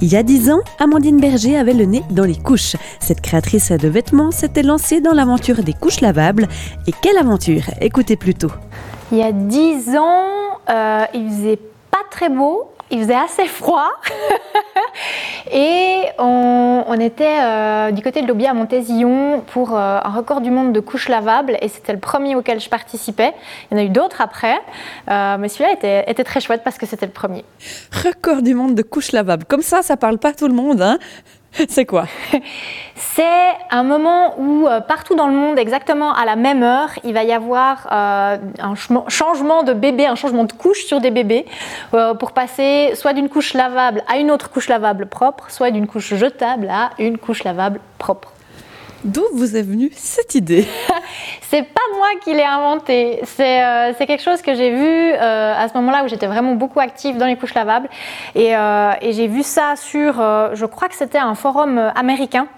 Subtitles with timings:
[0.00, 2.76] Il y a dix ans, Amandine Berger avait le nez dans les couches.
[3.00, 6.46] Cette créatrice de vêtements s'était lancée dans l'aventure des couches lavables.
[6.86, 8.52] Et quelle aventure Écoutez plutôt.
[9.10, 11.58] Il y a dix ans, euh, il faisait
[11.90, 13.88] pas très beau, il faisait assez froid.
[15.52, 20.50] et on, était euh, du côté de l'Aubier à Montésillon pour euh, un record du
[20.50, 21.56] monde de couches lavables.
[21.60, 23.32] Et c'était le premier auquel je participais.
[23.70, 24.58] Il y en a eu d'autres après.
[25.08, 27.44] Euh, mais celui-là était, était, très chouette parce que c'était le premier.
[28.04, 29.44] Record du monde de couches lavables.
[29.44, 30.82] Comme ça, ça parle pas tout le monde.
[30.82, 30.98] Hein
[31.68, 32.06] C'est quoi?
[32.94, 33.24] C'est
[33.70, 37.24] un moment où euh, partout dans le monde, exactement à la même heure, il va
[37.24, 38.74] y avoir euh, un
[39.08, 41.46] changement de bébé, un changement de couche sur des bébés
[41.94, 45.86] euh, pour passer soit d'une couche lavable à une autre couche lavable propre, soit d'une
[45.86, 48.32] couche jetable à une couche lavable propre.
[49.04, 50.66] D'où vous est venue cette idée?
[51.42, 53.20] C'est pas moi qui l'ai inventé.
[53.24, 57.26] C'est quelque chose que j'ai vu à ce moment-là où j'étais vraiment beaucoup active dans
[57.26, 57.88] les couches lavables.
[58.34, 62.48] Et, et j'ai vu ça sur, je crois que c'était un forum américain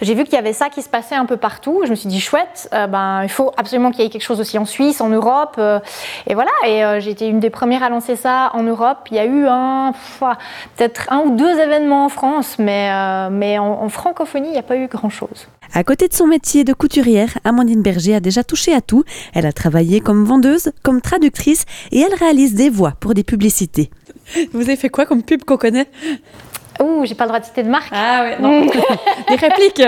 [0.00, 1.82] j'ai vu qu'il y avait ça qui se passait un peu partout.
[1.84, 4.40] Je me suis dit chouette, euh, ben il faut absolument qu'il y ait quelque chose
[4.40, 5.80] aussi en Suisse, en Europe, euh,
[6.26, 6.50] et voilà.
[6.66, 9.08] Et euh, j'ai été une des premières à lancer ça en Europe.
[9.10, 9.92] Il y a eu un,
[10.76, 12.88] peut-être un ou deux événements en France, mais
[13.30, 15.48] mais en, francophonie, il n'y a pas eu grand chose.
[15.74, 19.04] À côté de son métier de couturière, Amandine Berger a déjà touché à tout.
[19.34, 23.90] Elle a travaillé comme vendeuse, comme traductrice et elle réalise des voix pour des publicités.
[24.52, 25.88] Vous avez fait quoi comme pub qu'on connaît?
[26.98, 27.90] Ouh, j'ai pas le droit de citer de marque.
[27.92, 28.66] Ah ouais, non.
[29.28, 29.82] Des répliques.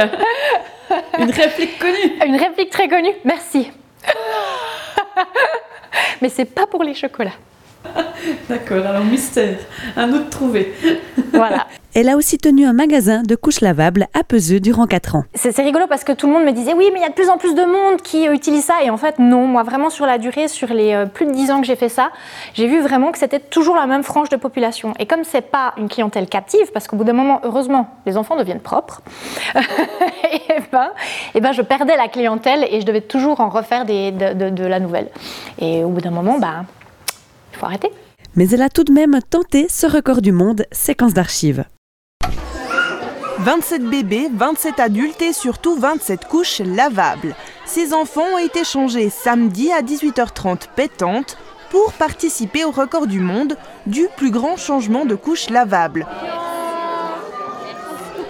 [1.19, 2.19] Une réplique connue.
[2.25, 3.15] Une réplique très connue.
[3.25, 3.69] Merci.
[6.23, 7.33] Mais c'est pas pour les chocolats.
[8.49, 9.59] D'accord, alors mystère.
[9.97, 10.73] Un autre trouvé.
[11.33, 11.67] Voilà.
[11.93, 15.25] Elle a aussi tenu un magasin de couches lavables à Peseux durant 4 ans.
[15.35, 17.15] C'est rigolo parce que tout le monde me disait oui, mais il y a de
[17.15, 18.85] plus en plus de monde qui euh, utilise ça.
[18.85, 19.49] Et en fait, non.
[19.49, 21.89] Moi, vraiment, sur la durée, sur les euh, plus de 10 ans que j'ai fait
[21.89, 22.11] ça,
[22.55, 24.95] j'ai vu vraiment que c'était toujours la même frange de population.
[25.01, 28.37] Et comme c'est pas une clientèle captive, parce qu'au bout d'un moment, heureusement, les enfants
[28.37, 29.03] deviennent propres,
[29.57, 30.91] et, ben,
[31.35, 34.79] et ben, je perdais la clientèle et je devais toujours en refaire des, de, la
[34.79, 35.09] nouvelle.
[35.59, 36.67] Et au bout d'un moment, ben,
[37.53, 37.91] il faut arrêter.
[38.37, 41.65] Mais elle a tout de même tenté ce record du monde, séquence d'archives.
[43.43, 47.35] 27 bébés, 27 adultes et surtout 27 couches lavables.
[47.65, 51.39] Ces enfants ont été changés samedi à 18h30 pétante
[51.71, 53.57] pour participer au record du monde
[53.87, 56.07] du plus grand changement de couches lavables.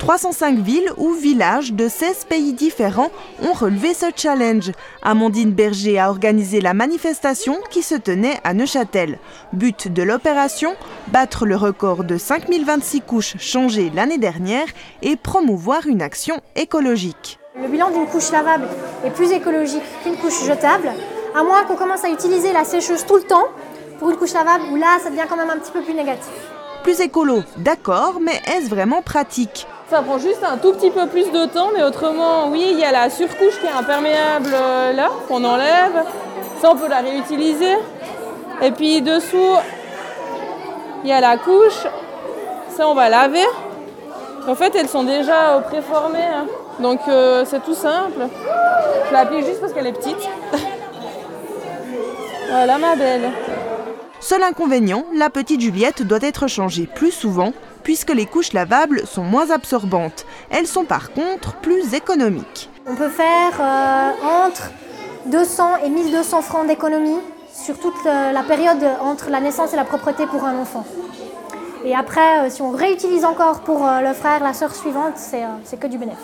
[0.01, 3.11] 305 villes ou villages de 16 pays différents
[3.43, 4.73] ont relevé ce challenge.
[5.03, 9.19] Amandine Berger a organisé la manifestation qui se tenait à Neuchâtel.
[9.53, 10.75] But de l'opération
[11.09, 14.65] battre le record de 5026 couches changées l'année dernière
[15.03, 17.39] et promouvoir une action écologique.
[17.61, 18.69] Le bilan d'une couche lavable
[19.05, 20.93] est plus écologique qu'une couche jetable,
[21.37, 23.49] à moins qu'on commence à utiliser la sécheuse tout le temps
[23.99, 26.33] pour une couche lavable où là ça devient quand même un petit peu plus négatif.
[26.85, 29.67] Plus écolo, d'accord, mais est-ce vraiment pratique?
[29.91, 32.85] Ça prend juste un tout petit peu plus de temps, mais autrement, oui, il y
[32.85, 36.05] a la surcouche qui est imperméable euh, là, qu'on enlève.
[36.63, 37.75] Ça, on peut la réutiliser.
[38.63, 39.57] Et puis dessous,
[41.03, 41.87] il y a la couche.
[42.69, 43.45] Ça, on va laver.
[44.47, 46.19] En fait, elles sont déjà préformées.
[46.19, 46.47] Hein.
[46.79, 48.29] Donc, euh, c'est tout simple.
[49.09, 50.29] Je l'applique juste parce qu'elle est petite.
[52.49, 53.29] voilà, ma belle.
[54.21, 57.53] Seul inconvénient, la petite Juliette doit être changée plus souvent
[57.83, 60.27] puisque les couches lavables sont moins absorbantes.
[60.51, 62.71] Elles sont par contre plus économiques.
[62.87, 64.71] On peut faire euh, entre
[65.27, 67.21] 200 et 1200 francs d'économie
[67.53, 70.87] sur toute la période entre la naissance et la propreté pour un enfant.
[71.85, 75.79] Et après, euh, si on réutilise encore pour euh, le frère, la sœur suivante, c'est
[75.81, 76.21] que du bénéfice.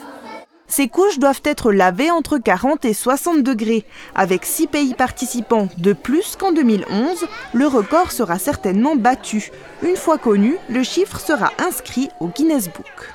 [0.68, 3.84] Ces couches doivent être lavées entre 40 et 60 degrés.
[4.14, 9.50] Avec 6 pays participants de plus qu'en 2011, le record sera certainement battu.
[9.82, 13.12] Une fois connu, le chiffre sera inscrit au Guinness Book.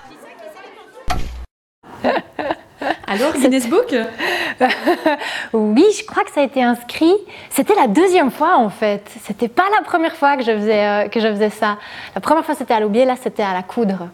[3.11, 3.93] Alors, Guinness Book
[5.53, 7.13] Oui, je crois que ça a été inscrit.
[7.49, 9.03] C'était la deuxième fois en fait.
[9.25, 11.77] C'était pas la première fois que je faisais, euh, que je faisais ça.
[12.15, 14.07] La première fois c'était à l'aubier, là c'était à la coudre.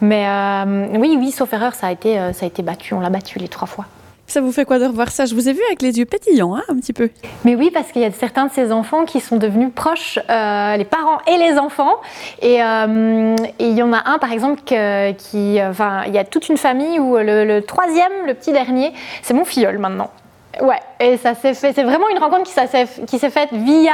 [0.00, 2.94] Mais euh, oui, oui, sauf erreur, ça a été, euh, ça a été battu.
[2.94, 3.86] On l'a battu les trois fois.
[4.26, 5.26] Ça vous fait quoi de revoir ça?
[5.26, 7.10] Je vous ai vu avec les yeux pétillants, hein, un petit peu.
[7.44, 10.76] Mais oui, parce qu'il y a certains de ces enfants qui sont devenus proches, euh,
[10.76, 11.96] les parents et les enfants.
[12.42, 16.48] Euh, et, il y en a un, par exemple, qui, enfin, il y a toute
[16.48, 18.92] une famille où le, troisième, le petit dernier,
[19.22, 20.10] c'est mon filleul maintenant.
[20.60, 21.72] Ouais, et ça s'est fait.
[21.72, 23.92] C'est vraiment une rencontre qui s'est faite via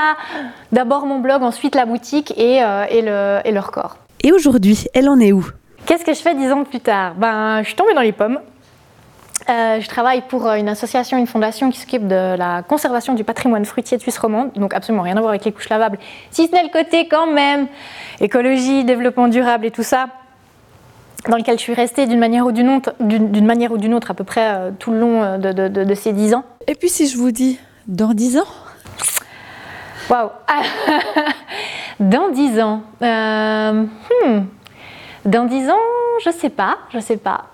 [0.72, 3.96] d'abord mon blog, ensuite la boutique et, euh, et, le, et le record.
[4.22, 5.46] Et aujourd'hui, elle en est où?
[5.86, 7.14] Qu'est-ce que je fais dix ans plus tard?
[7.16, 8.38] Ben, je suis tombée dans les pommes.
[9.50, 13.24] Euh, je travaille pour euh, une association, une fondation qui s'occupe de la conservation du
[13.24, 15.98] patrimoine fruitier de Suisse romande, donc absolument rien à voir avec les couches lavables,
[16.30, 17.66] si ce n'est le côté quand même
[18.20, 20.08] écologie, développement durable et tout ça,
[21.28, 24.12] dans lequel je suis restée d'une manière ou d'une autre, d'une manière ou d'une autre
[24.12, 26.44] à peu près euh, tout le long de, de, de, ces dix ans.
[26.68, 27.58] Et puis si je vous dis
[27.88, 28.46] dans dix ans?
[30.08, 30.30] Waouh
[32.00, 33.84] Dans dix ans, euh,
[34.24, 34.44] hmm.
[35.24, 35.76] dans dix ans,
[36.24, 37.49] je sais pas, je sais pas.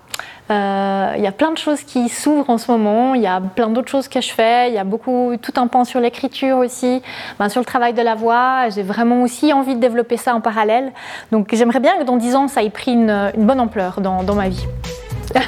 [0.49, 3.13] Euh, il y a plein de choses qui s'ouvrent en ce moment.
[3.15, 4.69] Il y a plein d'autres choses que je fais.
[4.69, 7.01] Il y a beaucoup, tout un pan sur l'écriture aussi,
[7.39, 8.69] ben, sur le travail de la voix.
[8.69, 10.93] J'ai vraiment aussi envie de développer ça en parallèle.
[11.31, 14.49] Donc j'aimerais bien que dans 10 ans, ça ait pris une, bonne ampleur dans, ma
[14.49, 14.65] vie.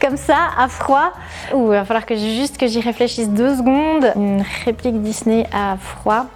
[0.00, 1.12] Comme ça, à froid.
[1.54, 4.12] il va falloir que juste que j'y réfléchisse deux secondes.
[4.16, 6.26] Une réplique Disney à froid.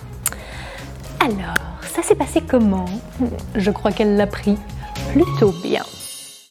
[1.21, 2.87] Alors, ça s'est passé comment?
[3.55, 4.59] Je crois qu'elle l'a pris
[5.13, 5.83] plutôt bien.